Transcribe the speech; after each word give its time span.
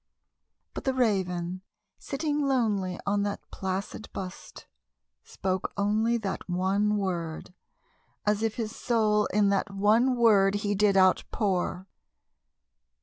But 0.73 0.85
the 0.85 0.95
Raven, 0.95 1.61
sitting 1.99 2.39
lonely 2.47 2.99
on 3.05 3.21
that 3.21 3.47
placid 3.51 4.09
bust, 4.13 4.65
spoke 5.23 5.71
only 5.77 6.17
That 6.17 6.49
one 6.49 6.97
word, 6.97 7.53
as 8.25 8.41
if 8.41 8.55
his 8.55 8.75
soul 8.75 9.27
in 9.27 9.49
that 9.49 9.69
one 9.69 10.15
word 10.15 10.55
he 10.55 10.73
did 10.73 10.97
outpour. 10.97 11.85